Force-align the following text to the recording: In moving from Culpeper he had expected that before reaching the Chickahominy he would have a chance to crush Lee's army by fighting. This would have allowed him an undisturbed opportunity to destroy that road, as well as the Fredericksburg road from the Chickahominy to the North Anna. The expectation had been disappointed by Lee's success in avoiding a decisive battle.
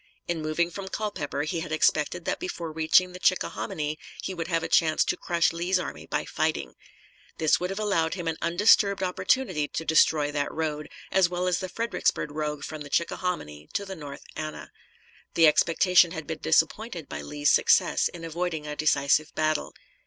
In 0.27 0.41
moving 0.41 0.71
from 0.71 0.87
Culpeper 0.87 1.43
he 1.43 1.59
had 1.59 1.71
expected 1.71 2.25
that 2.25 2.39
before 2.39 2.71
reaching 2.71 3.11
the 3.11 3.19
Chickahominy 3.19 3.99
he 4.23 4.33
would 4.33 4.47
have 4.47 4.63
a 4.63 4.67
chance 4.67 5.05
to 5.05 5.15
crush 5.15 5.53
Lee's 5.53 5.77
army 5.77 6.07
by 6.07 6.25
fighting. 6.25 6.73
This 7.37 7.59
would 7.59 7.69
have 7.69 7.77
allowed 7.77 8.15
him 8.15 8.27
an 8.27 8.37
undisturbed 8.41 9.03
opportunity 9.03 9.67
to 9.67 9.85
destroy 9.85 10.31
that 10.31 10.51
road, 10.51 10.89
as 11.11 11.29
well 11.29 11.45
as 11.45 11.59
the 11.59 11.69
Fredericksburg 11.69 12.31
road 12.31 12.65
from 12.65 12.81
the 12.81 12.89
Chickahominy 12.89 13.69
to 13.73 13.85
the 13.85 13.95
North 13.95 14.23
Anna. 14.35 14.71
The 15.35 15.45
expectation 15.45 16.09
had 16.13 16.25
been 16.25 16.39
disappointed 16.39 17.07
by 17.07 17.21
Lee's 17.21 17.51
success 17.51 18.07
in 18.07 18.25
avoiding 18.25 18.65
a 18.65 18.75
decisive 18.75 19.31
battle. 19.35 19.71